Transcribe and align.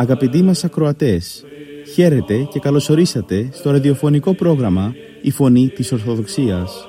Αγαπητοί 0.00 0.42
μας 0.42 0.64
ακροατές, 0.64 1.44
χαίρετε 1.94 2.48
και 2.50 2.58
καλωσορίσατε 2.58 3.48
στο 3.52 3.70
ραδιοφωνικό 3.70 4.34
πρόγραμμα 4.34 4.94
«Η 5.22 5.30
Φωνή 5.30 5.68
της 5.68 5.92
Ορθοδοξίας» 5.92 6.88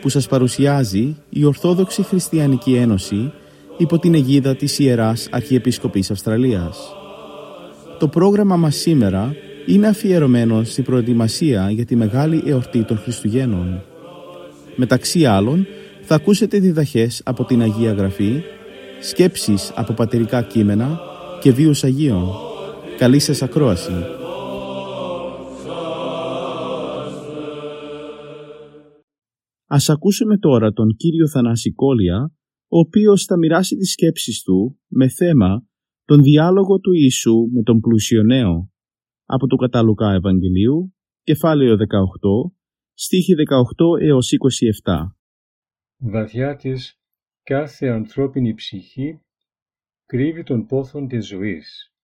που 0.00 0.08
σας 0.08 0.26
παρουσιάζει 0.26 1.16
η 1.28 1.44
Ορθόδοξη 1.44 2.02
Χριστιανική 2.02 2.74
Ένωση 2.74 3.32
υπό 3.76 3.98
την 3.98 4.14
αιγίδα 4.14 4.56
της 4.56 4.78
Ιεράς 4.78 5.28
Αρχιεπισκοπής 5.30 6.10
Αυστραλίας. 6.10 6.78
Το 7.98 8.08
πρόγραμμα 8.08 8.56
μας 8.56 8.76
σήμερα 8.76 9.34
είναι 9.66 9.86
αφιερωμένο 9.86 10.64
στην 10.64 10.84
προετοιμασία 10.84 11.70
για 11.70 11.84
τη 11.84 11.96
μεγάλη 11.96 12.42
εορτή 12.46 12.82
των 12.82 12.98
Χριστουγέννων. 12.98 13.82
Μεταξύ 14.76 15.26
άλλων, 15.26 15.66
θα 16.00 16.14
ακούσετε 16.14 16.58
διδαχές 16.58 17.20
από 17.24 17.44
την 17.44 17.62
Αγία 17.62 17.92
Γραφή, 17.92 18.42
σκέψεις 19.00 19.72
από 19.74 19.92
πατερικά 19.92 20.42
κείμενα 20.42 21.12
και 21.44 21.52
βίους 21.52 21.84
Αγίων. 21.84 22.28
Καλή 22.98 23.18
σας 23.18 23.42
ακρόαση. 23.42 23.92
Ας 29.66 29.88
ακούσουμε 29.88 30.38
τώρα 30.38 30.72
τον 30.72 30.88
Κύριο 30.96 31.28
Θανάση 31.28 31.72
Κόλια, 31.72 32.32
ο 32.68 32.78
οποίος 32.78 33.24
θα 33.24 33.36
μοιράσει 33.36 33.76
τις 33.76 33.90
σκέψεις 33.92 34.42
του 34.42 34.78
με 34.88 35.08
θέμα 35.08 35.66
τον 36.04 36.22
διάλογο 36.22 36.78
του 36.78 36.92
Ιησού 36.92 37.48
με 37.52 37.62
τον 37.62 37.80
πλουσιονέο 37.80 38.70
από 39.24 39.46
το 39.46 39.56
Καταλουκά 39.56 40.12
Ευαγγελίου, 40.12 40.94
κεφάλαιο 41.22 41.76
18, 41.76 41.80
στίχη 42.94 43.34
18 43.34 44.00
έως 44.00 44.30
27. 44.82 44.94
Βαθιά 45.96 46.56
της 46.56 46.98
κάθε 47.42 47.86
ανθρώπινη 47.86 48.54
ψυχή 48.54 49.23
κρύβει 50.06 50.42
τον 50.42 50.66
πόθον 50.66 51.08
της 51.08 51.26
ζωής. 51.26 51.94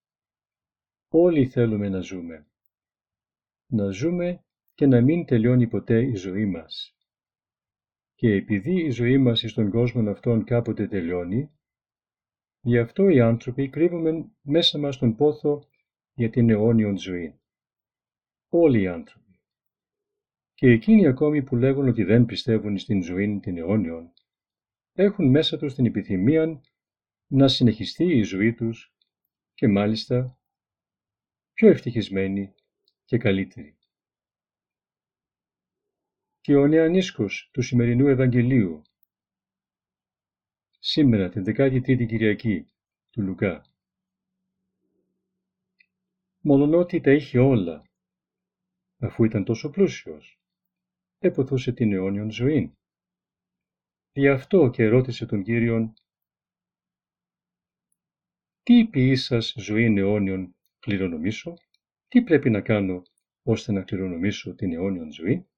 Όλοι 1.08 1.46
θέλουμε 1.46 1.88
να 1.88 2.00
ζούμε. 2.00 2.46
Να 3.66 3.90
ζούμε 3.90 4.44
και 4.74 4.86
να 4.86 5.00
μην 5.00 5.26
τελειώνει 5.26 5.66
ποτέ 5.68 6.02
η 6.02 6.14
ζωή 6.14 6.46
μας. 6.46 6.94
Και 8.14 8.32
επειδή 8.32 8.84
η 8.84 8.90
ζωή 8.90 9.18
μας 9.18 9.44
στον 9.46 9.70
κόσμο 9.70 10.10
αυτόν 10.10 10.44
κάποτε 10.44 10.88
τελειώνει, 10.88 11.50
γι' 12.60 12.78
αυτό 12.78 13.08
οι 13.08 13.20
άνθρωποι 13.20 13.68
κρύβουμε 13.68 14.30
μέσα 14.42 14.78
μας 14.78 14.98
τον 14.98 15.16
πόθο 15.16 15.68
για 16.14 16.30
την 16.30 16.50
αιώνιον 16.50 16.98
ζωή. 16.98 17.40
Όλοι 18.48 18.80
οι 18.80 18.86
άνθρωποι. 18.86 19.40
Και 20.54 20.70
εκείνοι 20.70 21.06
ακόμη 21.06 21.42
που 21.42 21.56
λέγουν 21.56 21.88
ότι 21.88 22.04
δεν 22.04 22.24
πιστεύουν 22.24 22.78
στην 22.78 23.02
ζωή 23.02 23.40
την 23.42 23.56
αιώνιον, 23.56 24.12
έχουν 24.92 25.30
μέσα 25.30 25.58
τους 25.58 25.74
την 25.74 25.86
επιθυμία 25.86 26.60
να 27.32 27.48
συνεχιστεί 27.48 28.04
η 28.04 28.22
ζωή 28.22 28.54
τους 28.54 28.94
και 29.54 29.68
μάλιστα 29.68 30.38
πιο 31.52 31.68
ευτυχισμένοι 31.68 32.54
και 33.04 33.18
καλύτεροι. 33.18 33.78
Και 36.40 36.56
ο 36.56 36.66
νεανίσκος 36.66 37.50
του 37.52 37.62
σημερινού 37.62 38.06
Ευαγγελίου, 38.06 38.82
σήμερα 40.78 41.28
την 41.28 41.44
13η 41.46 42.06
Κυριακή 42.06 42.66
του 43.10 43.22
Λουκά, 43.22 43.64
ότι 46.72 47.00
τα 47.00 47.12
είχε 47.12 47.38
όλα, 47.38 47.84
αφού 48.98 49.24
ήταν 49.24 49.44
τόσο 49.44 49.70
πλούσιος, 49.70 50.40
έποθούσε 51.18 51.72
την 51.72 51.92
αιώνιον 51.92 52.30
ζωή. 52.30 52.74
Γι' 54.12 54.28
αυτό 54.28 54.70
και 54.70 54.88
ρώτησε 54.88 55.26
τον 55.26 55.42
Κύριον 55.42 55.94
«Τι 58.70 58.86
ποιή 58.86 59.16
σας 59.16 59.54
ζωή 59.56 59.94
αιώνιον 59.96 60.56
κληρονομήσω, 60.78 61.54
τι 62.08 62.22
πρέπει 62.22 62.50
να 62.50 62.60
κάνω 62.60 63.02
ώστε 63.42 63.72
να 63.72 63.82
κληρονομήσω 63.82 64.54
την 64.54 64.72
αιώνιον 64.72 65.12
ζωή» 65.12 65.48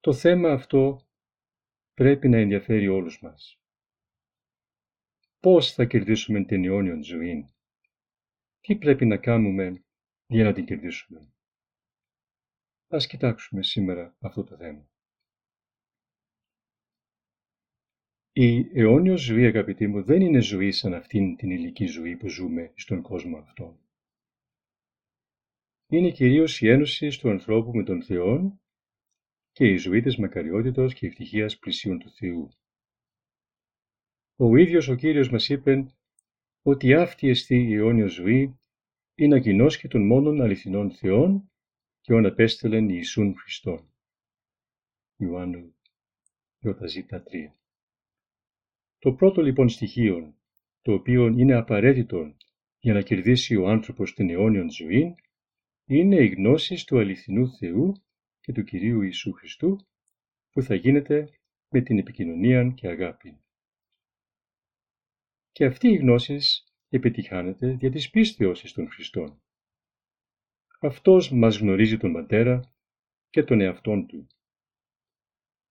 Το 0.00 0.12
θέμα 0.12 0.52
αυτό 0.52 1.06
πρέπει 1.94 2.28
να 2.28 2.38
ενδιαφέρει 2.38 2.88
όλους 2.88 3.20
μας. 3.22 3.60
Πώς 5.40 5.72
θα 5.72 5.84
κερδίσουμε 5.84 6.44
την 6.44 6.64
αιώνιον 6.64 7.02
ζωή; 7.02 7.54
Τι 8.60 8.76
πρέπει 8.76 9.06
να 9.06 9.16
κάνουμε 9.16 9.84
για 10.26 10.44
να 10.44 10.52
την 10.52 10.64
κερδίσουμε; 10.64 11.32
Ας 12.88 13.06
κοιτάξουμε 13.06 13.62
σήμερα 13.62 14.16
αυτό 14.20 14.44
το 14.44 14.56
θέμα. 14.56 14.88
Η 18.36 18.70
αιώνιος 18.72 19.20
ζωή, 19.20 19.46
αγαπητοί 19.46 19.86
μου, 19.86 20.02
δεν 20.02 20.20
είναι 20.20 20.40
ζωή 20.40 20.72
σαν 20.72 20.94
αυτήν 20.94 21.36
την 21.36 21.50
ηλική 21.50 21.86
ζωή 21.86 22.16
που 22.16 22.28
ζούμε 22.28 22.72
στον 22.76 23.02
κόσμο 23.02 23.38
αυτό. 23.38 23.78
Είναι 25.88 26.10
κυρίως 26.10 26.60
η 26.60 26.68
ένωση 26.68 27.20
του 27.20 27.30
ανθρώπου 27.30 27.76
με 27.76 27.84
τον 27.84 28.02
Θεό 28.02 28.60
και 29.52 29.66
η 29.66 29.76
ζωή 29.76 30.00
της 30.00 30.16
μακαριότητος 30.16 30.94
και 30.94 31.06
ευτυχίας 31.06 31.58
πλησίων 31.58 31.98
του 31.98 32.10
Θεού. 32.10 32.50
Ο 34.36 34.56
ίδιος 34.56 34.88
ο 34.88 34.94
Κύριος 34.94 35.30
μας 35.30 35.48
είπε 35.48 35.94
ότι 36.62 36.94
αυτή 36.94 37.28
εστί 37.28 37.56
η 37.56 37.74
αιώνια 37.74 38.06
ζωή 38.06 38.58
είναι 39.14 39.34
αγινός 39.34 39.78
και 39.78 39.88
των 39.88 40.06
μόνων 40.06 40.40
αληθινών 40.40 40.90
Θεών 40.90 41.50
και 42.00 42.12
όν 42.12 42.26
απέστελεν 42.26 42.88
Ιησούν 42.88 43.36
Χριστόν. 43.38 43.92
Ιωάννου 45.16 45.74
Ιωταζήτα 46.58 47.22
3. 47.22 47.63
Το 49.04 49.12
πρώτο 49.12 49.42
λοιπόν 49.42 49.68
στοιχείο, 49.68 50.34
το 50.82 50.92
οποίο 50.92 51.26
είναι 51.26 51.54
απαραίτητο 51.54 52.36
για 52.78 52.92
να 52.92 53.02
κερδίσει 53.02 53.56
ο 53.56 53.68
άνθρωπος 53.68 54.14
την 54.14 54.30
αιώνιον 54.30 54.70
ζωή, 54.70 55.14
είναι 55.84 56.16
η 56.16 56.26
γνώση 56.26 56.86
του 56.86 56.98
αληθινού 56.98 57.48
Θεού 57.48 57.92
και 58.40 58.52
του 58.52 58.64
Κυρίου 58.64 59.02
Ιησού 59.02 59.32
Χριστού, 59.32 59.86
που 60.50 60.62
θα 60.62 60.74
γίνεται 60.74 61.28
με 61.68 61.80
την 61.80 61.98
επικοινωνία 61.98 62.70
και 62.70 62.88
αγάπη. 62.88 63.40
Και 65.52 65.64
αυτή 65.64 65.88
η 65.88 65.96
γνώση 65.96 66.38
επιτυχάνεται 66.88 67.72
δια 67.72 67.90
της 67.90 68.10
πίστεως 68.10 68.62
εις 68.62 68.72
τον 68.72 68.90
Χριστόν. 68.90 69.42
Αυτός 70.80 71.30
μας 71.30 71.58
γνωρίζει 71.58 71.96
τον 71.96 72.12
Πατέρα 72.12 72.74
και 73.30 73.42
τον 73.42 73.60
εαυτόν 73.60 74.06
Του. 74.06 74.26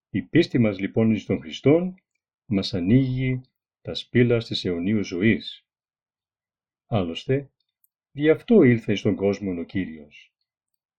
Η 0.10 0.22
πίστη 0.22 0.60
μας 0.60 0.80
λοιπόν 0.80 1.12
εις 1.12 1.26
τον 1.26 1.40
Χριστόν 1.40 2.03
μας 2.46 2.74
ανοίγει 2.74 3.42
τα 3.82 3.94
σπήλα 3.94 4.38
της 4.38 4.66
αιωνίους 4.66 5.08
ζωής. 5.08 5.66
Άλλωστε, 6.86 7.52
δι' 8.12 8.30
αυτό 8.30 8.64
ήλθε 8.64 8.92
εις 8.92 9.02
τον 9.02 9.16
κόσμο 9.16 9.60
ο 9.60 9.64
Κύριος. 9.64 10.34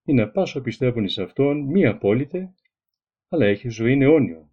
Ή 0.04 0.12
να 0.12 0.30
πάσο 0.30 0.60
πιστεύουν 0.60 1.04
εις 1.04 1.18
Αυτόν 1.18 1.60
μη 1.60 1.86
απόλυτε, 1.86 2.54
αλλά 3.28 3.46
έχεις 3.46 3.74
ζωή 3.74 3.98
αιώνιο. 4.02 4.52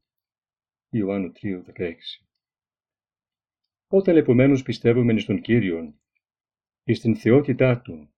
Ιωάννου 0.89 1.31
3,16 1.31 1.95
όταν 3.93 4.17
επομένως 4.17 4.63
πιστεύουμε 4.63 5.19
στον 5.19 5.41
Κύριον, 5.41 5.99
εις 6.83 6.99
την 6.99 7.15
θεότητά 7.15 7.81
Του, 7.81 8.13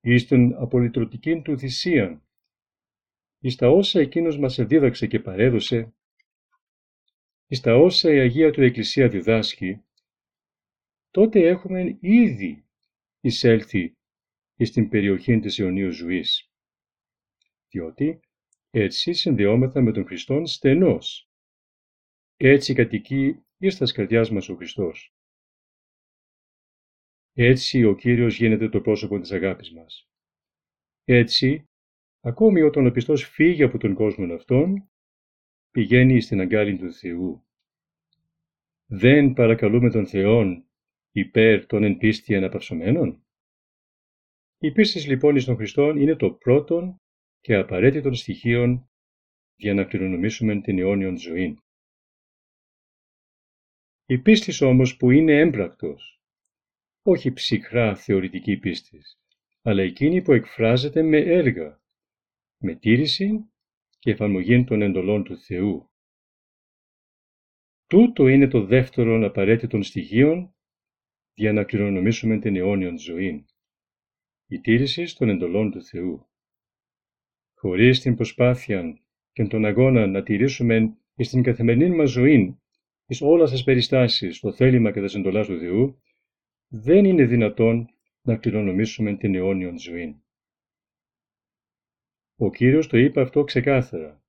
εις 0.00 0.26
την 0.26 0.54
απολυτρωτική 0.54 1.42
Του 1.42 1.58
θυσία, 1.58 2.24
εις 3.38 3.56
τα 3.56 3.68
όσα 3.68 4.00
Εκείνος 4.00 4.38
μας 4.38 4.58
εδίδαξε 4.58 5.06
και 5.06 5.20
παρέδωσε, 5.20 5.94
εις 7.46 7.60
τα 7.60 7.76
όσα 7.76 8.12
η 8.12 8.18
Αγία 8.18 8.50
Του 8.50 8.62
Εκκλησία 8.62 9.08
διδάσκει, 9.08 9.84
τότε 11.10 11.48
έχουμε 11.48 11.98
ήδη 12.00 12.66
εισέλθει 13.20 13.96
εις 14.56 14.70
την 14.70 14.88
περιοχή 14.88 15.40
της 15.40 15.58
αιωνίου 15.58 15.90
ζωής. 15.90 16.50
Διότι 17.68 18.20
έτσι 18.70 19.12
συνδεόμεθα 19.12 19.82
με 19.82 19.92
τον 19.92 20.06
Χριστόν 20.06 20.46
στενός. 20.46 21.30
Έτσι 22.36 22.74
κατοικεί 22.74 23.44
εις 23.58 23.76
τα 23.76 23.86
καρδιάς 23.94 24.30
μας 24.30 24.48
ο 24.48 24.56
Χριστός. 24.56 25.14
Έτσι 27.32 27.84
ο 27.84 27.94
Κύριος 27.94 28.36
γίνεται 28.36 28.68
το 28.68 28.80
πρόσωπο 28.80 29.20
της 29.20 29.32
αγάπης 29.32 29.72
μας. 29.72 30.08
Έτσι, 31.04 31.64
ακόμη 32.20 32.60
όταν 32.62 32.86
ο 32.86 32.90
πιστός 32.90 33.24
φύγει 33.24 33.62
από 33.62 33.78
τον 33.78 33.94
κόσμο 33.94 34.34
αυτόν, 34.34 34.90
πηγαίνει 35.76 36.20
στην 36.20 36.40
αγκάλη 36.40 36.78
του 36.78 36.92
Θεού. 36.92 37.44
Δεν 38.86 39.32
παρακαλούμε 39.32 39.90
τον 39.90 40.06
Θεόν 40.06 40.64
υπέρ 41.10 41.66
των 41.66 41.82
εν 41.82 41.96
πίστη 41.96 42.36
αναπαυσωμένων. 42.36 43.24
Η 44.58 44.72
πίστη 44.72 45.08
λοιπόν 45.08 45.36
εις 45.36 45.44
τον 45.44 45.56
Χριστόν 45.56 45.96
είναι 45.96 46.16
το 46.16 46.30
πρώτον 46.30 47.00
και 47.40 47.54
απαραίτητον 47.54 48.14
στοιχείων 48.14 48.90
για 49.56 49.74
να 49.74 49.84
κληρονομήσουμε 49.84 50.60
την 50.60 50.78
αιώνιον 50.78 51.18
ζωή. 51.18 51.58
Η 54.06 54.18
πίστη 54.18 54.64
όμως 54.64 54.96
που 54.96 55.10
είναι 55.10 55.38
έμπρακτος, 55.38 56.22
όχι 57.02 57.32
ψυχρά 57.32 57.96
θεωρητική 57.96 58.56
πίστη, 58.56 59.00
αλλά 59.62 59.82
εκείνη 59.82 60.22
που 60.22 60.32
εκφράζεται 60.32 61.02
με 61.02 61.18
έργα, 61.18 61.80
με 62.58 62.74
τήρηση 62.74 63.50
και 63.98 64.10
εφαρμογή 64.10 64.64
των 64.64 64.82
εντολών 64.82 65.24
του 65.24 65.38
Θεού. 65.38 65.90
Τούτο 67.86 68.28
είναι 68.28 68.48
το 68.48 68.64
δεύτερο 68.64 69.26
απαραίτητο 69.26 69.82
στοιχείο 69.82 70.54
για 71.34 71.52
να 71.52 71.64
κληρονομήσουμε 71.64 72.38
την 72.38 72.56
αιώνιον 72.56 72.98
ζωή. 72.98 73.46
Η 74.46 74.60
τήρηση 74.60 75.16
των 75.16 75.28
εντολών 75.28 75.70
του 75.70 75.82
Θεού. 75.82 76.26
Χωρίς 77.54 78.00
την 78.00 78.14
προσπάθεια 78.14 78.98
και 79.32 79.46
τον 79.46 79.64
αγώνα 79.64 80.06
να 80.06 80.22
τηρήσουμε 80.22 80.96
στην 81.16 81.42
καθημερινή 81.42 81.96
μας 81.96 82.10
ζωή, 82.10 82.58
εις 83.06 83.20
όλες 83.20 83.50
τις 83.50 83.64
περιστάσεις, 83.64 84.40
το 84.40 84.52
θέλημα 84.52 84.92
και 84.92 85.00
τα 85.00 85.18
εντολάς 85.18 85.46
του 85.46 85.58
Θεού, 85.58 86.00
δεν 86.68 87.04
είναι 87.04 87.24
δυνατόν 87.24 87.88
να 88.22 88.36
κληρονομήσουμε 88.36 89.16
την 89.16 89.34
αιώνιον 89.34 89.78
ζωή. 89.78 90.20
Ο 92.38 92.50
Κύριος 92.50 92.86
το 92.86 92.98
είπε 92.98 93.20
αυτό 93.20 93.44
ξεκάθαρα. 93.44 94.24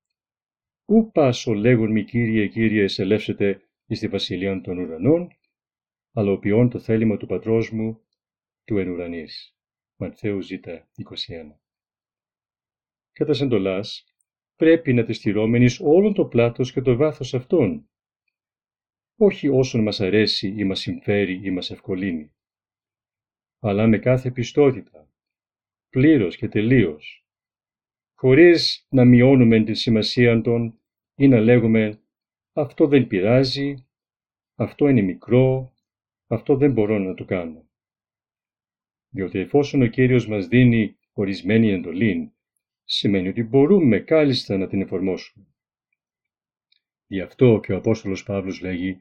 «Ού 0.86 1.12
πάσο 1.12 1.54
λέγουν 1.54 1.92
μη 1.92 2.04
Κύριε, 2.04 2.48
Κύριε, 2.48 2.84
εσελεύσετε 2.84 3.62
εις 3.86 4.00
τη 4.00 4.08
βασιλεία 4.08 4.62
των 4.62 4.78
ουρανών, 4.78 5.28
αλλά 6.12 6.32
ο 6.32 6.68
το 6.68 6.80
θέλημα 6.80 7.18
του 7.18 7.26
πατρός 7.26 7.72
μου 7.72 8.02
του 8.64 8.78
εν 8.78 8.90
ουρανής». 8.90 9.58
Ματθαίου 10.00 10.42
Ζ. 10.42 10.52
21. 10.52 11.60
Κατά 13.12 13.34
σεντολάς, 13.34 14.06
πρέπει 14.56 14.94
να 14.94 15.04
της 15.04 15.18
στηρώμενει 15.18 15.76
όλον 15.80 16.14
το 16.14 16.26
πλάτος 16.26 16.72
και 16.72 16.82
το 16.82 16.96
βάθος 16.96 17.34
αυτών, 17.34 17.90
όχι 19.16 19.48
όσον 19.48 19.82
μας 19.82 20.02
αρέσει 20.02 20.54
ή 20.58 20.64
μας 20.64 20.80
συμφέρει 20.80 21.40
ή 21.44 21.52
μας 21.52 21.72
ευκολύνει, 21.72 22.36
αλλά 23.60 23.88
με 23.88 24.00
κάθε 24.00 24.32
πιστότητα, 24.32 25.10
πλήρως 25.90 26.38
και 26.38 26.48
τελείως, 26.48 27.27
χωρίς 28.20 28.88
να 28.90 29.06
μειώνουμε 29.06 29.64
τη 29.64 29.74
σημασία 29.74 30.42
των 30.42 30.80
ή 31.16 31.28
να 31.28 31.40
λέγουμε 31.40 32.00
«αυτό 32.54 32.88
δεν 32.88 33.08
πειράζει», 33.08 33.88
«αυτό 34.56 34.88
είναι 34.88 35.02
μικρό», 35.02 35.74
«αυτό 36.28 36.56
δεν 36.56 36.72
μπορώ 36.72 37.00
να 37.00 37.14
το 37.14 37.26
κάνω». 37.26 37.70
Διότι 39.10 39.40
εφόσον 39.40 39.82
ο 39.82 39.88
Κύριος 39.88 40.28
μας 40.28 40.48
δίνει 40.48 40.98
ορισμένη 41.14 41.70
εντολή, 41.72 42.34
σημαίνει 42.84 43.28
ότι 43.28 43.44
μπορούμε 43.44 44.00
κάλλιστα 44.00 44.58
να 44.58 44.68
την 44.68 44.82
εφαρμόσουμε. 44.82 45.46
Γι' 47.08 47.22
αυτό 47.22 47.60
και 47.64 47.74
ο 47.74 47.78
Απόστολος 47.78 48.24
Παύλος 48.24 48.62
λέγει 48.62 48.98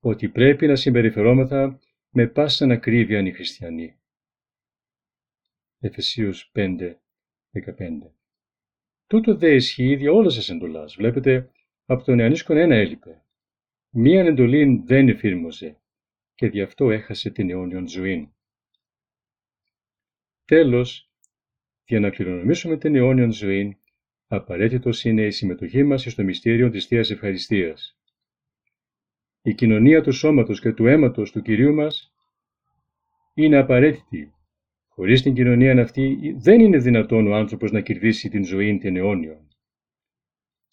ότι 0.00 0.28
πρέπει 0.28 0.66
να 0.66 0.76
συμπεριφερόμεθα 0.76 1.80
με 2.10 2.26
πάσα 2.26 2.66
ακρίβεια 2.72 3.20
οι 3.20 3.32
χριστιανοί. 3.32 3.98
Εφεσίους 5.78 6.50
5, 6.54 7.00
15 7.52 8.15
Τούτο 9.06 9.36
δε 9.36 9.54
ισχύει 9.54 9.94
για 9.94 10.12
όλες 10.12 10.46
τι 10.46 10.52
εντολέ. 10.52 10.84
Βλέπετε, 10.96 11.50
από 11.86 12.04
τον 12.04 12.18
Ιαννίσκον 12.18 12.56
ένα 12.56 12.74
έλειπε. 12.74 13.22
Μίαν 13.90 14.26
εντολή 14.26 14.82
δεν 14.86 15.08
εφήρμοζε 15.08 15.80
και 16.34 16.46
γι' 16.46 16.62
αυτό 16.62 16.90
έχασε 16.90 17.30
την 17.30 17.50
αιώνιον 17.50 17.88
ζωή. 17.88 18.34
Τέλος, 20.44 21.10
για 21.84 22.00
να 22.00 22.10
κληρονομήσουμε 22.10 22.76
την 22.76 22.96
αιώνιον 22.96 23.32
ζωή, 23.32 23.78
απαραίτητος 24.26 25.04
είναι 25.04 25.26
η 25.26 25.30
συμμετοχή 25.30 25.82
μας 25.82 26.02
στο 26.02 26.22
μυστήριο 26.22 26.70
της 26.70 26.86
Θείας 26.86 27.10
Ευχαριστίας. 27.10 27.98
Η 29.42 29.54
κοινωνία 29.54 30.02
του 30.02 30.12
σώματος 30.12 30.60
και 30.60 30.72
του 30.72 30.86
αίματος 30.86 31.30
του 31.30 31.42
Κυρίου 31.42 31.74
μας 31.74 32.12
είναι 33.34 33.56
απαραίτητη 33.56 34.35
Χωρίς 34.98 35.22
την 35.22 35.34
κοινωνία 35.34 35.80
αυτή 35.80 36.34
δεν 36.38 36.60
είναι 36.60 36.78
δυνατόν 36.78 37.26
ο 37.26 37.34
άνθρωπος 37.34 37.70
να 37.70 37.80
κερδίσει 37.80 38.28
την 38.28 38.44
ζωή 38.44 38.78
την 38.78 38.96
αιώνιο. 38.96 39.48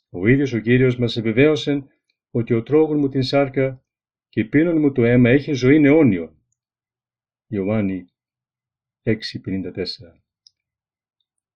Ο 0.09 0.27
ίδιος 0.27 0.53
ο 0.53 0.59
Κύριος 0.59 0.97
μας 0.97 1.17
επιβεβαίωσε 1.17 1.87
ότι 2.31 2.53
ο 2.53 2.63
τρόγων 2.63 2.97
μου 2.97 3.09
την 3.09 3.23
σάρκα 3.23 3.83
και 4.29 4.45
πίνων 4.45 4.79
μου 4.79 4.91
το 4.91 5.03
αίμα 5.03 5.29
έχει 5.29 5.53
ζωή 5.53 5.83
αιώνιο. 5.83 6.37
Ιωάννη 7.47 8.05
6.54 9.03 9.13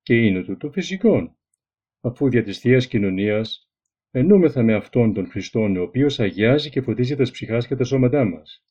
Και 0.01 0.15
είναι 0.15 0.43
του 0.43 0.57
το 0.57 0.71
φυσικό, 0.71 1.37
αφού 2.01 2.29
δια 2.29 2.43
της 2.43 2.59
Θείας 2.59 2.87
Κοινωνίας 2.87 3.69
ενούμεθα 4.11 4.63
με 4.63 4.73
Αυτόν 4.73 5.13
τον 5.13 5.29
Χριστόν, 5.29 5.77
ο 5.77 5.81
οποίος 5.81 6.19
αγιάζει 6.19 6.69
και 6.69 6.81
φωτίζει 6.81 7.15
τα 7.15 7.23
ψυχάς 7.23 7.67
και 7.67 7.75
τα 7.75 7.83
σώματά 7.83 8.25
μας. 8.25 8.65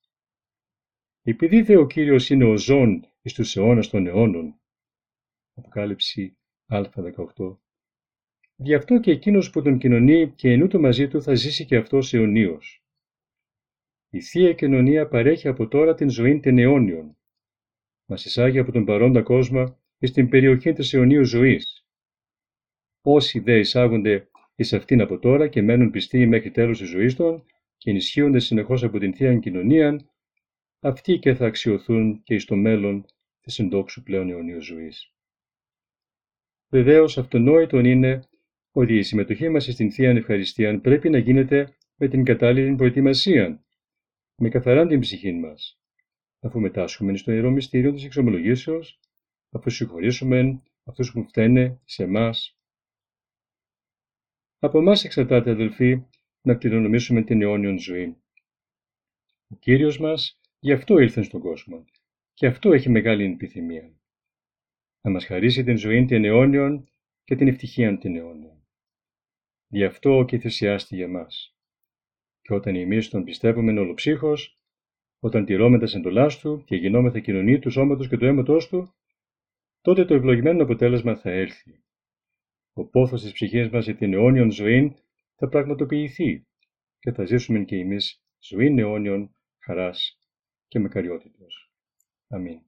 Επειδή 1.22 1.62
δε 1.62 1.76
ο 1.76 1.86
Κύριος 1.86 2.30
είναι 2.30 2.44
ο 2.44 2.56
ζών 2.56 3.15
εις 3.26 3.32
τους 3.32 3.56
αιώνας 3.56 3.88
των 3.88 4.06
αιώνων. 4.06 4.60
Αποκάλυψη 5.54 6.38
Α18. 6.68 7.56
Γι' 8.56 8.74
αυτό 8.74 9.00
και 9.00 9.10
εκείνος 9.10 9.50
που 9.50 9.62
τον 9.62 9.78
κοινωνεί 9.78 10.32
και 10.36 10.50
ενούτο 10.50 10.80
μαζί 10.80 11.08
του 11.08 11.22
θα 11.22 11.34
ζήσει 11.34 11.64
και 11.64 11.76
αυτός 11.76 12.14
αιωνίως. 12.14 12.84
Η 14.10 14.20
Θεία 14.20 14.52
Κοινωνία 14.52 15.08
παρέχει 15.08 15.48
από 15.48 15.68
τώρα 15.68 15.94
την 15.94 16.10
ζωή 16.10 16.40
των 16.40 16.58
αιώνιων. 16.58 17.16
Μας 18.06 18.24
εισάγει 18.24 18.58
από 18.58 18.72
τον 18.72 18.84
παρόντα 18.84 19.22
κόσμο 19.22 19.78
εις 19.98 20.12
την 20.12 20.28
περιοχή 20.28 20.72
της 20.72 20.94
αιωνίου 20.94 21.24
ζωής. 21.24 21.86
Όσοι 23.00 23.38
δε 23.38 23.58
εισάγονται 23.58 24.28
εις 24.54 24.72
αυτήν 24.72 25.00
από 25.00 25.18
τώρα 25.18 25.48
και 25.48 25.62
μένουν 25.62 25.90
πιστοί 25.90 26.26
μέχρι 26.26 26.50
τέλος 26.50 26.78
της 26.78 26.88
ζωής 26.88 27.14
των 27.14 27.44
και 27.76 27.90
ενισχύονται 27.90 28.38
συνεχώς 28.38 28.82
από 28.82 28.98
την 28.98 29.14
Θεία 29.14 29.38
Κοινωνία, 29.38 30.10
αυτοί 30.80 31.18
και 31.18 31.34
θα 31.34 31.46
αξιοθούν 31.46 32.22
και 32.22 32.34
εις 32.34 32.44
το 32.44 32.56
μέλλον 32.56 33.06
της 33.46 33.54
συντόξου 33.54 34.02
πλέον 34.02 34.30
αιωνίου 34.30 34.62
ζωής. 34.62 35.12
Βεβαίως, 36.68 37.18
αυτονόητο 37.18 37.78
είναι 37.78 38.28
ότι 38.72 38.96
η 38.96 39.02
συμμετοχή 39.02 39.48
μας 39.48 39.64
στην 39.64 39.92
θεία 39.92 40.10
ευχαριστία 40.10 40.80
πρέπει 40.80 41.10
να 41.10 41.18
γίνεται 41.18 41.76
με 41.96 42.08
την 42.08 42.24
κατάλληλη 42.24 42.74
προετοιμασία, 42.74 43.64
με 44.36 44.48
καθαρά 44.48 44.86
την 44.86 45.00
ψυχή 45.00 45.32
μας, 45.32 45.80
αφού 46.40 46.60
μετάσχουμε 46.60 47.16
στο 47.16 47.32
ιερό 47.32 47.50
μυστήριο 47.50 47.92
της 47.92 48.04
εξομολογήσεως, 48.04 49.00
αφού 49.50 49.70
συγχωρήσουμε 49.70 50.62
αυτούς 50.84 51.12
που 51.12 51.24
φταίνε 51.24 51.80
σε 51.84 52.02
εμάς. 52.02 52.58
Από 54.58 54.78
εμάς 54.78 55.04
εξαρτάται, 55.04 55.50
αδελφοί, 55.50 56.06
να 56.40 56.54
κληρονομήσουμε 56.54 57.22
την 57.22 57.42
αιώνιον 57.42 57.78
ζωή. 57.78 58.16
Ο 59.48 59.56
Κύριος 59.58 59.98
μας 59.98 60.40
γι' 60.58 60.72
αυτό 60.72 60.98
ήρθε 60.98 61.22
στον 61.22 61.40
κόσμο, 61.40 61.84
και 62.36 62.46
αυτό 62.46 62.72
έχει 62.72 62.88
μεγάλη 62.90 63.24
επιθυμία. 63.24 63.94
Να 65.00 65.10
μας 65.10 65.24
χαρίσει 65.24 65.64
την 65.64 65.76
ζωή 65.76 66.04
την 66.04 66.24
αιώνιον 66.24 66.88
και 67.24 67.36
την 67.36 67.48
ευτυχία 67.48 67.98
την 67.98 68.16
αιώνιον. 68.16 68.66
Γι' 69.68 69.84
αυτό 69.84 70.24
και 70.28 70.38
θυσιάστη 70.38 70.96
για 70.96 71.08
μας. 71.08 71.56
Και 72.40 72.54
όταν 72.54 72.76
εμείς 72.76 73.08
τον 73.08 73.24
πιστεύουμε 73.24 73.80
ολοψύχως, 73.80 74.60
όταν 75.18 75.44
τηρώμε 75.44 75.78
τα 75.78 75.86
εντολάς 75.94 76.38
του 76.38 76.64
και 76.64 76.76
γινόμεθα 76.76 77.20
κοινωνία 77.20 77.58
του 77.58 77.70
σώματος 77.70 78.08
και 78.08 78.16
του 78.16 78.24
αίματος 78.24 78.68
του, 78.68 78.94
τότε 79.80 80.04
το 80.04 80.14
ευλογημένο 80.14 80.62
αποτέλεσμα 80.62 81.16
θα 81.16 81.30
έρθει. 81.30 81.84
Ο 82.72 82.84
πόθος 82.86 83.22
της 83.22 83.32
ψυχής 83.32 83.68
μας 83.68 83.84
για 83.84 83.96
την 83.96 84.12
αιώνιον 84.12 84.50
ζωή 84.50 84.96
θα 85.34 85.48
πραγματοποιηθεί 85.48 86.46
και 86.98 87.12
θα 87.12 87.24
ζήσουμε 87.24 87.64
και 87.64 87.76
εμείς 87.76 88.22
ζωή 88.38 88.74
αιώνιον 88.78 89.34
χαράς 89.58 90.18
και 90.68 90.78
μακαριότητος. 90.78 91.65
Амінь. 92.30 92.60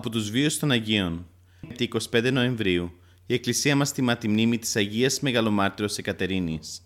Από 0.00 0.10
τους 0.10 0.30
βίους 0.30 0.58
των 0.58 0.70
Αγίων. 0.70 1.26
Τη 1.76 1.88
25 2.10 2.32
Νοεμβρίου 2.32 2.92
η 3.26 3.34
Εκκλησία 3.34 3.76
μας 3.76 3.92
τιμά 3.92 4.16
τη 4.16 4.28
μνήμη 4.28 4.58
της 4.58 4.76
Αγίας 4.76 5.20
Μεγαλομάρτυρος 5.20 5.96
Εκατερίνης. 5.98 6.82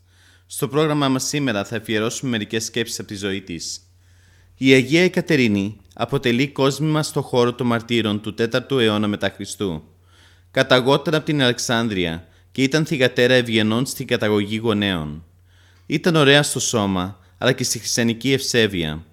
Στο 0.47 0.68
πρόγραμμά 0.68 1.09
μας 1.09 1.25
σήμερα 1.25 1.64
θα 1.64 1.76
αφιερώσουμε 1.76 2.30
μερικές 2.30 2.64
σκέψεις 2.64 2.99
από 2.99 3.09
τη 3.09 3.14
ζωή 3.14 3.40
της. 3.40 3.80
Η 4.56 4.73
Αγία 4.73 5.02
Εκατερίνη 5.02 5.80
αποτελεί 5.94 6.49
κόσμημα 6.49 7.02
στο 7.02 7.23
χώρο 7.23 7.54
των 7.54 7.66
μαρτύρων 7.66 8.21
του 8.21 8.35
4ου 8.38 8.80
αιώνα 8.80 9.06
μετά 9.06 9.30
Χριστού. 9.30 9.83
Καταγόταν 10.50 11.14
από 11.14 11.25
την 11.25 11.42
Αλεξάνδρεια 11.42 12.28
και 12.52 12.62
ήταν 12.62 12.87
θυγατέρα 12.87 13.35
ευγενών 13.35 13.87
στην 13.87 14.06
καταγωγή 14.06 14.61
γονέων. 14.62 15.25
Ήταν 15.87 16.16
ωραία 16.16 16.42
στο 16.42 16.61
σώμα, 16.61 17.18
αλλά 17.38 17.52
και 17.52 17.64
στη 17.64 17.78
χριστιανική 17.78 18.33
ευσέβεια. 18.33 19.04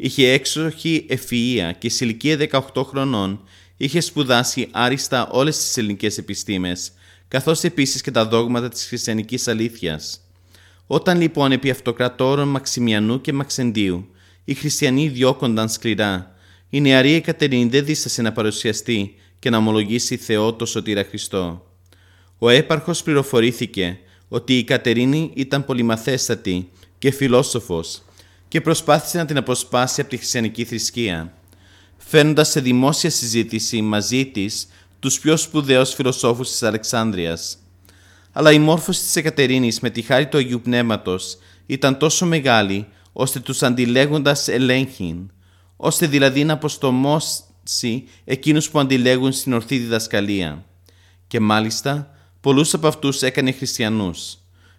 Είχε 0.00 0.32
έξοχη 0.32 1.06
ευφυΐα 1.10 1.70
και 1.78 1.90
σε 1.90 2.04
ηλικία 2.04 2.62
18 2.74 2.84
χρονών 2.84 3.40
είχε 3.76 4.00
σπουδάσει 4.00 4.68
άριστα 4.70 5.28
όλες 5.30 5.58
τις 5.58 5.76
ελληνικές 5.76 6.18
επιστήμες, 6.18 6.92
καθώς 7.28 7.64
επίσης 7.64 8.00
και 8.00 8.10
τα 8.10 8.26
δόγματα 8.26 8.68
της 8.68 8.86
χριστιανικής 8.86 9.48
αλήθειας. 9.48 10.20
Όταν 10.86 11.20
λοιπόν 11.20 11.52
επί 11.52 11.70
αυτοκρατόρων 11.70 12.48
Μαξιμιανού 12.48 13.20
και 13.20 13.32
Μαξεντίου 13.32 14.08
οι 14.44 14.54
χριστιανοί 14.54 15.08
διώκονταν 15.08 15.68
σκληρά, 15.68 16.34
η 16.70 16.80
νεαρή 16.80 17.12
Εκατερίνη 17.12 17.68
δεν 17.68 17.84
δίστασε 17.84 18.22
να 18.22 18.32
παρουσιαστεί 18.32 19.14
και 19.38 19.50
να 19.50 19.56
ομολογήσει 19.56 20.16
Θεό 20.16 20.52
το 20.52 20.66
σωτήρα 20.66 21.04
Χριστό. 21.04 21.66
Ο 22.38 22.48
έπαρχος 22.48 23.02
πληροφορήθηκε 23.02 23.98
ότι 24.28 24.58
η 24.58 24.64
Κατερίνη 24.64 25.30
ήταν 25.34 25.64
πολυμαθέστατη 25.64 26.68
και 26.98 27.10
φιλόσοφος 27.10 28.02
και 28.48 28.60
προσπάθησε 28.60 29.18
να 29.18 29.24
την 29.24 29.36
αποσπάσει 29.36 30.00
από 30.00 30.10
τη 30.10 30.16
χριστιανική 30.16 30.64
θρησκεία, 30.64 31.32
φέρνοντας 31.96 32.48
σε 32.48 32.60
δημόσια 32.60 33.10
συζήτηση 33.10 33.80
μαζί 33.80 34.26
της 34.26 34.68
τους 34.98 35.20
πιο 35.20 35.36
σπουδαίους 35.36 35.94
φιλοσόφους 35.94 36.50
της 36.50 36.62
Αλεξάνδρειας. 36.62 37.58
Αλλά 38.32 38.52
η 38.52 38.58
μόρφωση 38.58 39.02
της 39.02 39.16
Εκατερίνης 39.16 39.80
με 39.80 39.90
τη 39.90 40.02
χάρη 40.02 40.26
του 40.26 40.36
Αγίου 40.36 40.60
Πνεύματος 40.60 41.38
ήταν 41.66 41.98
τόσο 41.98 42.26
μεγάλη 42.26 42.86
ώστε 43.12 43.40
τους 43.40 43.62
αντιλέγοντας 43.62 44.48
ελέγχην, 44.48 45.30
ώστε 45.76 46.06
δηλαδή 46.06 46.44
να 46.44 46.52
αποστομώσει 46.52 48.04
εκείνους 48.24 48.70
που 48.70 48.78
αντιλέγουν 48.78 49.32
στην 49.32 49.52
ορθή 49.52 49.78
διδασκαλία. 49.78 50.64
Και 51.26 51.40
μάλιστα 51.40 52.10
πολλούς 52.40 52.74
από 52.74 52.86
αυτούς 52.86 53.22
έκανε 53.22 53.52
χριστιανούς. 53.52 54.38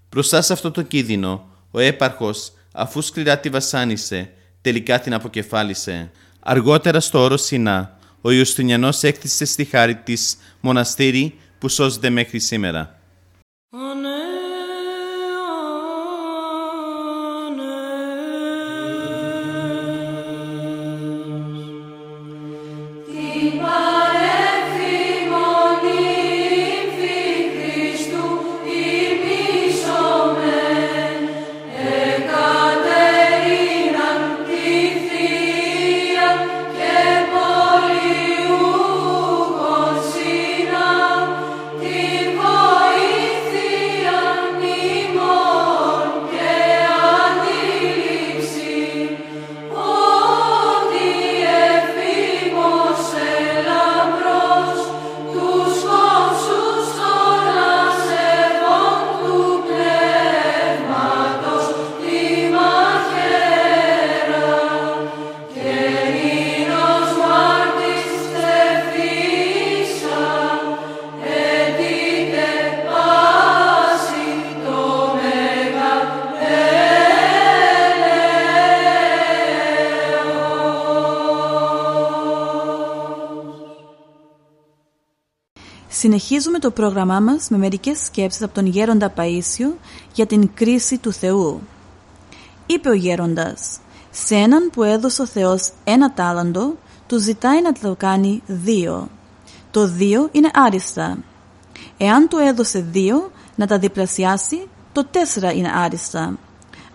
Μπροστά 0.10 0.42
σε 0.42 0.54
αυτό 0.54 0.72
το 0.72 0.82
κίνδυνο, 0.82 1.48
ο 1.72 1.80
έπαρχος, 1.80 2.52
αφού 2.72 3.02
σκληρά 3.02 3.40
τη 3.40 3.50
βασάνισε, 3.50 4.30
τελικά 4.62 5.00
την 5.00 5.14
αποκεφάλισε. 5.14 6.12
Αργότερα 6.40 7.00
στο 7.00 7.20
όρο 7.20 7.38
Σινά, 7.38 7.98
ο 8.22 8.32
Ιουστινιανός 8.32 9.04
έκτισε 9.04 9.46
στη 9.46 9.66
χάρη 9.66 9.96
της 9.96 10.38
μοναστήρι 10.60 11.40
που 11.60 11.70
σώζεται 11.70 12.10
μέχρι 12.10 12.40
σήμερα. 12.40 12.99
Συνεχίζουμε 85.91 86.60
το 86.60 86.72
πρόγραμμά 86.72 87.19
μας 87.19 87.50
με 87.50 87.58
μερικές 87.58 88.00
σκέψεις 88.00 88.41
από 88.41 88.53
τον 88.53 88.65
Γέροντα 88.65 89.13
Παΐσιο 89.15 89.74
για 90.13 90.25
την 90.25 90.50
κρίση 90.53 90.98
του 90.98 91.12
Θεού. 91.12 91.62
Είπε 92.65 92.89
ο 92.89 92.93
Γέροντας 92.93 93.79
«Σε 94.12 94.36
έναν 94.36 94.69
που 94.74 94.84
έδωσε 94.84 95.22
ο 95.22 95.25
Θεός 95.25 95.72
ένα 95.84 96.13
τάλαντο, 96.13 96.75
του 97.08 97.19
ζητάει 97.19 97.62
να 97.62 97.72
το 97.72 97.96
κάνει 97.98 98.41
δύο. 98.46 99.10
Το 99.72 99.88
δύο 99.88 100.29
είναι 100.31 100.50
άριστα. 100.53 101.17
Εάν 101.98 102.27
του 102.27 102.38
έδωσε 102.38 102.86
δύο, 102.91 103.31
να 103.55 103.67
τα 103.67 103.77
διπλασιάσει, 103.77 104.67
το 104.91 105.05
τέσσερα 105.05 105.51
είναι 105.51 105.72
άριστα. 105.75 106.38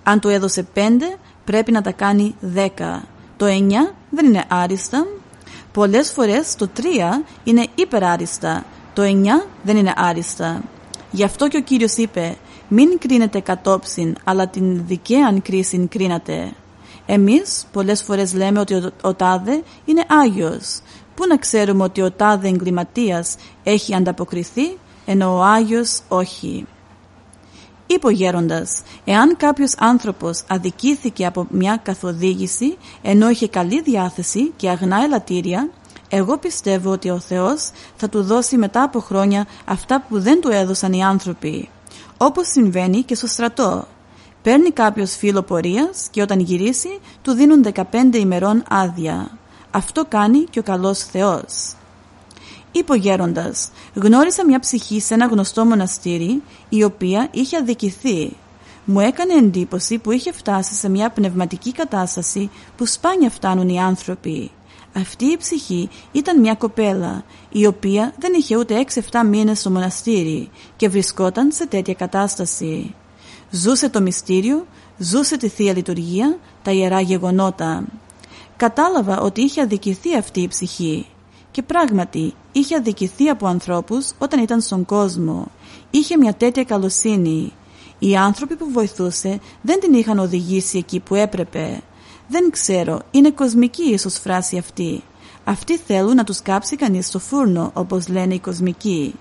Αν 0.02 0.20
του 0.20 0.28
έδωσε 0.28 0.62
πέντε, 0.62 1.16
πρέπει 1.44 1.72
να 1.72 1.82
τα 1.82 1.92
κάνει 1.92 2.34
δέκα. 2.40 3.04
Το 3.36 3.44
εννιά 3.44 3.94
δεν 4.10 4.26
είναι 4.26 4.44
άριστα. 4.48 5.06
Πολλές 5.72 6.10
φορές 6.10 6.54
το 6.54 6.68
τρία 6.68 7.22
είναι 7.44 7.66
υπεράριστα 7.74 8.64
το 8.94 9.02
9 9.02 9.06
δεν 9.62 9.76
είναι 9.76 9.92
άριστα. 9.96 10.62
Γι' 11.10 11.24
αυτό 11.24 11.48
και 11.48 11.56
ο 11.56 11.60
Κύριος 11.60 11.96
είπε 11.96 12.36
«Μην 12.68 12.98
κρίνετε 12.98 13.40
κατόψιν, 13.40 14.16
αλλά 14.24 14.48
την 14.48 14.86
δικαίαν 14.86 15.42
κρίση 15.42 15.86
κρίνατε». 15.90 16.52
Εμείς 17.06 17.66
πολλές 17.72 18.02
φορές 18.02 18.34
λέμε 18.34 18.60
ότι 18.60 18.74
ο, 18.74 18.90
ο 19.02 19.14
τάδε 19.14 19.62
είναι 19.84 20.04
Άγιος. 20.08 20.80
Πού 21.14 21.26
να 21.26 21.36
ξέρουμε 21.36 21.82
ότι 21.82 22.00
ο 22.00 22.10
τάδε 22.10 22.48
εγκληματίας 22.48 23.36
έχει 23.62 23.94
ανταποκριθεί, 23.94 24.78
ενώ 25.06 25.36
ο 25.36 25.42
Άγιος 25.42 26.00
όχι; 26.08 26.66
Είπε 27.86 28.06
ο 28.06 28.10
γέροντας, 28.10 28.82
εάν 29.04 29.36
κάποιος 29.36 29.74
άνθρωπος 29.78 30.44
αδικήθηκε 30.48 31.26
από 31.26 31.46
μια 31.50 31.80
καθοδήγηση 31.82 32.76
ενώ 33.02 33.28
είχε 33.28 33.48
καλή 33.48 33.82
διάθεση 33.82 34.52
και 34.56 34.70
αγνά 34.70 35.02
ελαττήρια, 35.02 35.70
εγώ 36.16 36.38
πιστεύω 36.38 36.90
ότι 36.90 37.10
ο 37.10 37.18
Θεός 37.18 37.70
θα 37.96 38.08
του 38.08 38.22
δώσει 38.22 38.56
μετά 38.56 38.82
από 38.82 39.00
χρόνια 39.00 39.46
αυτά 39.64 40.04
που 40.08 40.20
δεν 40.20 40.40
του 40.40 40.48
έδωσαν 40.48 40.92
οι 40.92 41.04
άνθρωποι. 41.04 41.68
Όπως 42.16 42.48
συμβαίνει 42.48 43.02
και 43.02 43.14
στο 43.14 43.26
στρατό. 43.26 43.86
Παίρνει 44.42 44.70
κάποιος 44.70 45.16
φίλο 45.16 45.42
πορείας 45.42 46.08
και 46.10 46.22
όταν 46.22 46.40
γυρίσει 46.40 46.98
του 47.22 47.32
δίνουν 47.32 47.64
15 47.74 47.84
ημερών 48.12 48.62
άδεια. 48.68 49.38
Αυτό 49.70 50.04
κάνει 50.08 50.44
και 50.44 50.58
ο 50.58 50.62
καλός 50.62 50.98
Θεός. 50.98 51.74
Είπε 52.72 52.92
ο 52.92 52.94
γέροντας, 52.94 53.70
γνώρισα 53.94 54.44
μια 54.44 54.60
ψυχή 54.60 55.00
σε 55.00 55.14
ένα 55.14 55.26
γνωστό 55.26 55.64
μοναστήρι 55.64 56.42
η 56.68 56.84
οποία 56.84 57.28
είχε 57.30 57.56
αδικηθεί. 57.56 58.36
Μου 58.84 59.00
έκανε 59.00 59.34
εντύπωση 59.34 59.98
που 59.98 60.10
είχε 60.10 60.32
φτάσει 60.32 60.74
σε 60.74 60.88
μια 60.88 61.10
πνευματική 61.10 61.72
κατάσταση 61.72 62.50
που 62.76 62.86
σπάνια 62.86 63.30
φτάνουν 63.30 63.68
οι 63.68 63.80
άνθρωποι. 63.80 64.50
Αυτή 64.96 65.24
η 65.24 65.36
ψυχή 65.36 65.88
ήταν 66.12 66.40
μια 66.40 66.54
κοπέλα 66.54 67.24
η 67.50 67.66
οποία 67.66 68.14
δεν 68.18 68.32
είχε 68.32 68.56
ούτε 68.56 68.84
6-7 68.94 69.00
μήνες 69.26 69.58
στο 69.58 69.70
μοναστήρι 69.70 70.50
και 70.76 70.88
βρισκόταν 70.88 71.52
σε 71.52 71.66
τέτοια 71.66 71.94
κατάσταση. 71.94 72.94
Ζούσε 73.50 73.88
το 73.88 74.00
μυστήριο, 74.00 74.66
ζούσε 74.98 75.36
τη 75.36 75.48
Θεία 75.48 75.72
Λειτουργία, 75.72 76.38
τα 76.62 76.70
Ιερά 76.70 77.00
Γεγονότα. 77.00 77.84
Κατάλαβα 78.56 79.20
ότι 79.20 79.40
είχε 79.40 79.60
αδικηθεί 79.60 80.16
αυτή 80.16 80.40
η 80.40 80.48
ψυχή 80.48 81.06
και 81.50 81.62
πράγματι 81.62 82.34
είχε 82.52 82.76
αδικηθεί 82.76 83.28
από 83.28 83.46
ανθρώπους 83.46 84.12
όταν 84.18 84.42
ήταν 84.42 84.60
στον 84.60 84.84
κόσμο. 84.84 85.46
Είχε 85.90 86.16
μια 86.16 86.34
τέτοια 86.34 86.64
καλοσύνη. 86.64 87.52
Οι 87.98 88.16
άνθρωποι 88.16 88.56
που 88.56 88.70
βοηθούσε 88.70 89.40
δεν 89.62 89.80
την 89.80 89.94
είχαν 89.94 90.18
οδηγήσει 90.18 90.78
εκεί 90.78 91.00
που 91.00 91.14
έπρεπε. 91.14 91.82
Δεν 92.28 92.50
ξέρω, 92.50 93.00
είναι 93.10 93.30
κοσμική 93.30 93.82
ίσως 93.82 94.18
φράση 94.18 94.58
αυτή. 94.58 95.02
Αυτοί 95.44 95.76
θέλουν 95.76 96.14
να 96.14 96.24
τους 96.24 96.42
κάψει 96.42 96.76
κανείς 96.76 97.06
στο 97.06 97.18
φούρνο, 97.18 97.70
όπως 97.74 98.08
λένε 98.08 98.34
οι 98.34 98.38
κοσμικοί. 98.38 99.14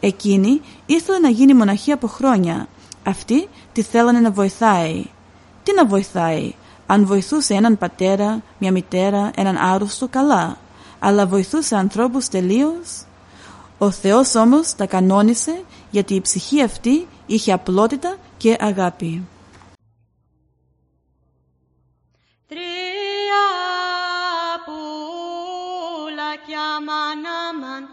Εκείνη 0.00 0.60
ήθελε 0.86 1.18
να 1.18 1.28
γίνει 1.28 1.54
μοναχή 1.54 1.92
από 1.92 2.06
χρόνια. 2.06 2.68
Αυτοί 3.04 3.48
τη 3.72 3.82
θέλανε 3.82 4.20
να 4.20 4.30
βοηθάει. 4.30 5.04
Τι 5.62 5.74
να 5.74 5.86
βοηθάει, 5.86 6.54
αν 6.86 7.06
βοηθούσε 7.06 7.54
έναν 7.54 7.78
πατέρα, 7.78 8.42
μια 8.58 8.72
μητέρα, 8.72 9.30
έναν 9.36 9.56
άρρωστο, 9.56 10.08
καλά. 10.08 10.56
αλλά 10.98 11.26
βοηθούσε 11.26 11.76
ανθρώπους 11.76 12.28
τελείως. 12.28 13.02
Ο 13.78 13.90
Θεός 13.90 14.34
όμως 14.34 14.74
τα 14.74 14.86
κανόνισε 14.86 15.62
γιατί 15.90 16.14
η 16.14 16.20
ψυχή 16.20 16.62
αυτή 16.62 17.06
είχε 17.26 17.52
απλότητα 17.52 18.16
και 18.36 18.56
αγάπη. 18.60 19.26
Namah 26.88 27.12
Namah 27.20 27.84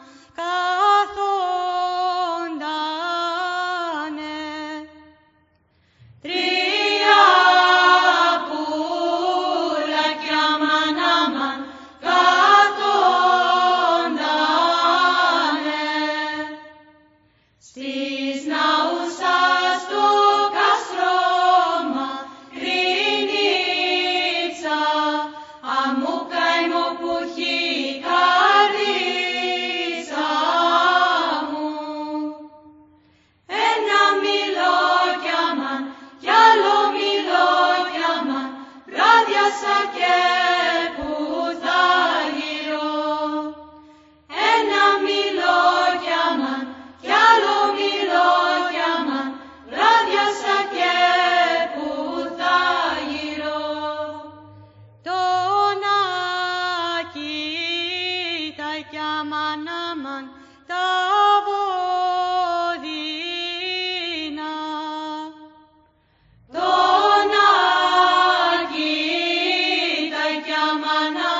llama 70.47 71.34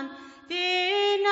nan 0.00 0.08
tin 0.48 1.26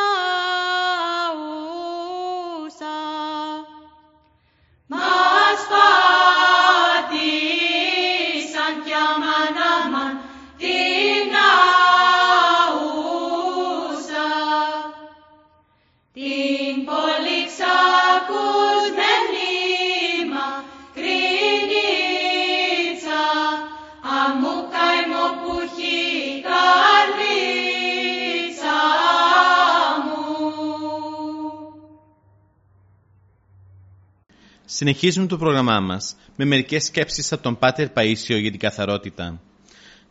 Συνεχίζουμε 34.78 35.26
το 35.26 35.38
πρόγραμμά 35.38 35.80
μας 35.80 36.16
με 36.36 36.44
μερικές 36.44 36.84
σκέψεις 36.84 37.32
από 37.32 37.42
τον 37.42 37.58
Πάτερ 37.58 37.86
Παΐσιο 37.94 38.40
για 38.40 38.50
την 38.50 38.58
καθαρότητα. 38.58 39.40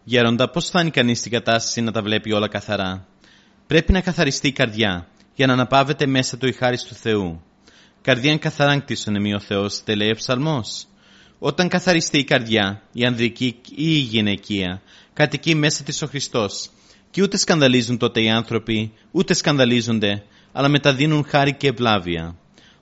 Γέροντα, 0.03 0.49
πώς 0.49 0.65
φτάνει 0.65 0.91
κανείς 0.91 1.19
στην 1.19 1.32
κατάσταση 1.32 1.82
να 1.82 1.91
τα 1.91 2.01
βλέπει 2.01 2.34
όλα 2.34 2.47
καθαρά; 2.47 3.08
Πρέπει 3.67 3.91
να 3.91 4.01
καθαριστεί 4.01 4.47
η 4.47 4.51
καρδιά 4.51 5.08
για 5.36 5.47
να 5.47 5.53
αναπαύεται 5.53 6.06
μέσα 6.06 6.38
του 6.38 6.47
η 6.47 6.53
χάρη 6.53 6.77
του 6.77 6.95
Θεού. 6.95 7.41
Καρδίαν 8.01 8.39
καθαράν 8.39 8.82
κτίσον 8.82 9.34
ο 9.34 9.39
Θεός, 9.39 9.84
τελέει 9.84 10.12
ο 10.12 10.15
ψαλμός. 10.15 10.88
Όταν 11.39 11.67
καθαριστεί 11.67 12.17
η 12.17 12.23
καρδιά, 12.23 12.82
η 12.91 13.06
ανδρική 13.06 13.60
ή 13.69 13.75
η 13.75 14.08
γυναικεία, 14.10 14.82
κατοικεί 15.13 15.56
μέσα 15.56 15.84
της 15.84 16.01
ο 16.01 16.08
Χριστός. 16.08 16.69
Και 17.10 17.21
ούτε 17.21 17.38
σκανδαλίζουν 17.38 17.97
τότε 17.97 18.21
οι 18.21 18.30
άνθρωποι, 18.30 18.93
ούτε 19.12 19.34
σκανδαλίζονται, 19.34 20.23
αλλά 20.51 20.67
μεταδίνουν 20.67 21.25
χάρη 21.25 21.53
και 21.53 21.67
ευλάβεια. 21.67 22.36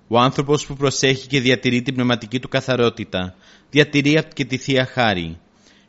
Ο 0.07 0.19
άνθρωπος 0.19 0.65
που 0.65 0.75
προσέχει 0.75 1.27
και 1.27 1.39
διατηρεί 1.39 1.81
την 1.81 1.93
πνευματική 1.93 2.39
του 2.39 2.47
καθαρότητα, 2.47 3.35
διατηρεί 3.69 4.23
και 4.33 4.45
τη 4.45 4.57
Θεία 4.57 4.85
Χάρη. 4.85 5.39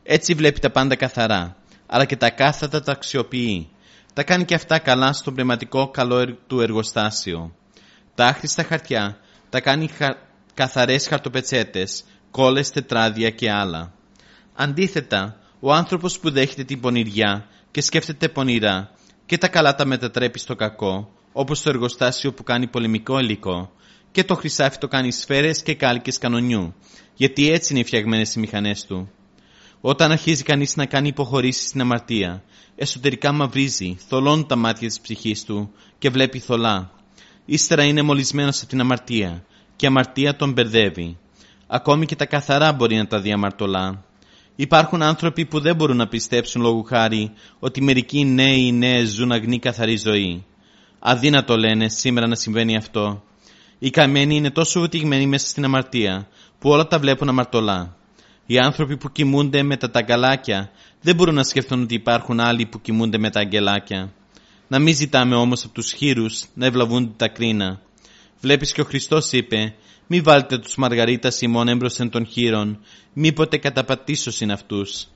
Έτσι 0.02 0.34
βλέπει 0.34 0.60
τα 0.60 0.70
πάντα 0.70 0.96
καθαρά, 0.96 1.56
αλλά 1.86 2.04
και 2.04 2.16
τα 2.16 2.30
κάθατα 2.30 2.82
τα 2.82 2.92
αξιοποιεί. 2.92 3.68
Τα 4.12 4.22
κάνει 4.22 4.44
και 4.44 4.54
αυτά 4.54 4.78
καλά 4.78 5.12
στο 5.12 5.32
πνευματικό 5.32 5.88
καλό 5.90 6.36
του 6.46 6.60
εργοστάσιο. 6.60 7.54
Τα 8.14 8.26
άχρηστα 8.26 8.62
χαρτιά 8.62 9.18
τα 9.50 9.60
κάνει 9.60 9.88
χα... 9.88 10.08
καθαρές 10.54 11.08
χαρτοπετσέτες, 11.08 12.04
κόλλες, 12.30 12.70
τετράδια 12.70 13.30
και 13.30 13.50
άλλα. 13.50 13.92
Αντίθετα, 14.54 15.40
ο 15.60 15.72
άνθρωπος 15.72 16.18
που 16.18 16.30
δέχεται 16.30 16.64
την 16.64 16.80
πονηριά 16.80 17.46
και 17.70 17.80
σκέφτεται 17.80 18.28
πονηρά 18.28 18.90
και 19.26 19.38
τα 19.38 19.48
καλά 19.48 19.74
τα 19.74 19.84
μετατρέπει 19.84 20.38
στο 20.38 20.54
κακό, 20.54 21.10
όπως 21.32 21.62
το 21.62 21.70
εργοστάσιο 21.70 22.32
που 22.32 22.42
κάνει 22.42 22.66
πολεμικό 22.66 23.18
υλικό, 23.18 23.72
και 24.16 24.24
το 24.24 24.34
χρυσάφι 24.34 24.78
το 24.78 24.88
κάνει 24.88 25.12
σφαίρες 25.12 25.62
και 25.62 25.74
κάλικες 25.74 26.18
κανονιού, 26.18 26.74
γιατί 27.14 27.50
έτσι 27.50 27.74
είναι 27.74 27.84
φτιαγμένες 27.84 28.34
οι 28.34 28.40
μηχανές 28.40 28.84
του. 28.84 29.10
Όταν 29.80 30.12
αρχίζει 30.12 30.42
κανείς 30.42 30.76
να 30.76 30.86
κάνει 30.86 31.08
υποχωρήσεις 31.08 31.68
στην 31.68 31.80
αμαρτία, 31.80 32.42
εσωτερικά 32.76 33.32
μαυρίζει, 33.32 33.96
θολώνουν 34.08 34.46
τα 34.46 34.56
μάτια 34.56 34.88
της 34.88 35.00
ψυχής 35.00 35.44
του 35.44 35.70
και 35.98 36.10
βλέπει 36.10 36.38
θολά. 36.38 36.90
Ύστερα 37.44 37.84
είναι 37.84 38.02
μολυσμένος 38.02 38.60
από 38.60 38.68
την 38.68 38.80
αμαρτία 38.80 39.44
και 39.76 39.84
η 39.84 39.88
αμαρτία 39.88 40.36
τον 40.36 40.52
μπερδεύει. 40.52 41.18
Ακόμη 41.66 42.06
και 42.06 42.16
τα 42.16 42.26
καθαρά 42.26 42.72
μπορεί 42.72 42.96
να 42.96 43.06
τα 43.06 43.20
δει 43.20 43.32
αμαρτωλά. 43.32 44.04
Υπάρχουν 44.56 45.02
άνθρωποι 45.02 45.46
που 45.46 45.60
δεν 45.60 45.76
μπορούν 45.76 45.96
να 45.96 46.08
πιστέψουν 46.08 46.62
λόγου 46.62 46.84
χάρη 46.84 47.32
ότι 47.58 47.82
μερικοί 47.82 48.24
νέοι 48.24 48.66
ή 48.66 48.72
νέες 48.72 49.08
ζουν 49.08 49.32
αγνή 49.32 49.58
καθαρή 49.58 49.96
ζωή. 49.96 50.44
Αδύνατο 50.98 51.56
λένε 51.56 51.88
σήμερα 51.88 52.26
να 52.26 52.34
συμβαίνει 52.34 52.76
αυτό. 52.76 53.22
Οι 53.78 53.90
καμένοι 53.90 54.36
είναι 54.36 54.50
τόσο 54.50 54.80
βουτυγμένοι 54.80 55.26
μέσα 55.26 55.46
στην 55.46 55.64
αμαρτία 55.64 56.28
που 56.58 56.70
όλα 56.70 56.86
τα 56.86 56.98
βλέπουν 56.98 57.28
αμαρτωλά. 57.28 57.96
Οι 58.46 58.58
άνθρωποι 58.58 58.96
που 58.96 59.12
κοιμούνται 59.12 59.62
με 59.62 59.76
τα 59.76 59.90
ταγκαλάκια 59.90 60.70
δεν 61.00 61.14
μπορούν 61.14 61.34
να 61.34 61.42
σκεφτούν 61.42 61.82
ότι 61.82 61.94
υπάρχουν 61.94 62.40
άλλοι 62.40 62.66
που 62.66 62.80
κοιμούνται 62.80 63.18
με 63.18 63.30
τα 63.30 63.40
αγγελάκια. 63.40 64.12
Να 64.68 64.78
μην 64.78 64.94
ζητάμε 64.94 65.34
όμως 65.34 65.64
από 65.64 65.74
τους 65.74 65.92
χείρους 65.92 66.44
να 66.54 66.66
ευλαβούν 66.66 67.14
τα 67.16 67.28
κρίνα. 67.28 67.80
Βλέπεις 68.40 68.72
και 68.72 68.80
ο 68.80 68.84
Χριστός 68.84 69.32
είπε 69.32 69.74
«Μη 70.06 70.20
βάλτε 70.20 70.58
τους 70.58 70.76
μαργαρίτας 70.76 71.40
ημών 71.40 71.68
έμπροσθεν 71.68 72.10
των 72.10 72.26
χείρων, 72.26 72.78
μήποτε 73.12 73.56
καταπατήσωσιν 73.56 74.52
αυτούς». 74.52 75.06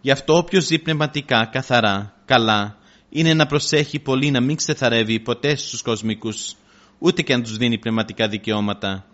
Γι' 0.00 0.10
αυτό 0.10 0.36
όποιος 0.36 0.64
ζει 0.64 0.78
πνευματικά, 0.78 1.48
καθαρά, 1.52 2.14
καλά, 2.24 2.76
είναι 3.10 3.34
να 3.34 3.46
προσέχει 3.46 3.98
πολύ 3.98 4.30
να 4.30 4.40
μην 4.40 4.56
ξεθαρεύει 4.56 5.20
ποτέ 5.20 5.56
στους 5.56 5.82
κοσμικούς, 5.82 6.54
ούτε 6.98 7.22
και 7.22 7.36
να 7.36 7.42
τους 7.42 7.56
δίνει 7.56 7.78
πνευματικά 7.78 8.28
δικαιώματα, 8.28 9.06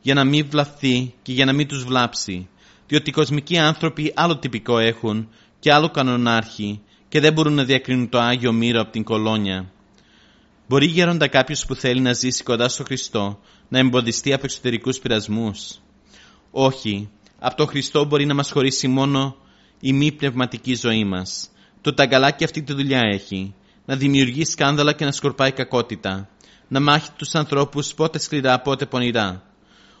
για 0.00 0.14
να 0.14 0.24
μην 0.24 0.46
βλαφθεί 0.50 1.14
και 1.22 1.32
για 1.32 1.44
να 1.44 1.52
μην 1.52 1.68
τους 1.68 1.84
βλάψει, 1.84 2.48
διότι 2.86 3.10
οι 3.10 3.12
κοσμικοί 3.12 3.58
άνθρωποι 3.58 4.12
άλλο 4.16 4.38
τυπικό 4.38 4.78
έχουν 4.78 5.28
και 5.58 5.72
άλλο 5.72 5.90
κανονάρχη 5.90 6.80
και 7.08 7.20
δεν 7.20 7.32
μπορούν 7.32 7.54
να 7.54 7.64
διακρίνουν 7.64 8.08
το 8.08 8.18
Άγιο 8.18 8.52
Μύρο 8.52 8.80
από 8.80 8.90
την 8.90 9.04
κολόνια. 9.04 9.72
Μπορεί 10.68 10.86
γέροντα 10.86 11.28
κάποιος 11.28 11.66
που 11.66 11.74
θέλει 11.74 12.00
να 12.00 12.12
ζήσει 12.12 12.42
κοντά 12.42 12.68
στο 12.68 12.84
Χριστό 12.84 13.38
να 13.68 13.78
εμποδιστεί 13.78 14.32
από 14.32 14.44
εξωτερικούς 14.44 14.98
πειρασμούς; 14.98 15.80
Όχι, 16.50 17.10
από 17.38 17.56
το 17.56 17.66
Χριστό 17.66 18.04
μπορεί 18.04 18.26
να 18.26 18.34
μας 18.34 18.50
χωρίσει 18.50 18.88
μόνο 18.88 19.36
η 19.80 19.92
μη 19.92 20.12
πνευματική 20.12 20.74
ζωή 20.74 21.04
μας. 21.04 21.48
Το 21.80 21.94
ταγκαλάκι 21.94 22.44
αυτή 22.44 22.62
τη 22.62 22.72
δουλειά 22.72 23.00
έχει. 23.12 23.54
Να 23.84 23.96
δημιουργεί 23.96 24.44
σκάνδαλα 24.44 24.92
και 24.92 25.04
να 25.04 25.12
σκορπάει 25.12 25.52
κακότητα. 25.52 26.28
Να 26.72 26.80
μάχει 26.80 27.08
τους 27.16 27.34
ανθρώπους 27.34 27.94
πότε 27.94 28.18
σκληρά, 28.18 28.60
πότε 28.60 28.86
πονηρά. 28.86 29.42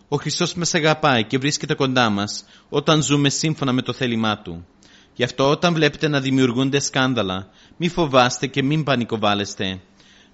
Ο 0.08 0.16
Χριστός 0.16 0.54
μας 0.54 0.74
αγαπάει 0.74 1.24
και 1.24 1.38
βρίσκεται 1.38 1.74
κοντά 1.74 2.10
μας 2.10 2.44
όταν 2.68 3.02
ζούμε 3.02 3.28
σύμφωνα 3.28 3.72
με 3.72 3.82
το 3.82 3.92
θέλημά 3.92 4.38
του. 4.38 4.66
Γι' 5.14 5.24
αυτό 5.24 5.50
όταν 5.50 5.74
βλέπετε 5.74 6.08
να 6.08 6.20
δημιουργούνται 6.20 6.80
σκάνδαλα, 6.80 7.48
μη 7.76 7.88
φοβάστε 7.88 8.46
και 8.46 8.62
μην 8.62 8.84
πανικοβάλλεστε. 8.84 9.80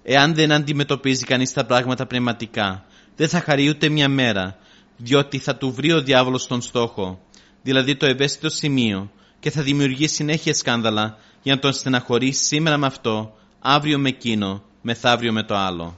Εάν 0.03 0.33
δεν 0.33 0.51
αντιμετωπίζει 0.51 1.23
κανείς 1.23 1.53
τα 1.53 1.65
πράγματα 1.65 2.05
πνευματικά, 2.05 2.85
δεν 3.15 3.27
θα 3.27 3.39
χαρεί 3.39 3.69
ούτε 3.69 3.89
μια 3.89 4.09
μέρα, 4.09 4.57
διότι 4.97 5.37
θα 5.37 5.55
του 5.55 5.71
βρει 5.71 5.91
ο 5.91 6.01
διάβολος 6.01 6.47
τον 6.47 6.61
στόχο, 6.61 7.19
δηλαδή 7.61 7.95
το 7.95 8.05
ευαίσθητο 8.05 8.49
σημείο, 8.49 9.11
και 9.39 9.51
θα 9.51 9.61
δημιουργεί 9.61 10.07
συνέχεια 10.07 10.53
σκάνδαλα 10.53 11.17
για 11.41 11.53
να 11.53 11.59
τον 11.59 11.73
στεναχωρήσει 11.73 12.43
σήμερα 12.43 12.77
με 12.77 12.85
αυτό, 12.85 13.33
αύριο 13.59 13.99
με 13.99 14.09
εκείνο, 14.09 14.63
μεθαύριο 14.81 15.33
με 15.33 15.43
το 15.43 15.55
άλλο. 15.55 15.97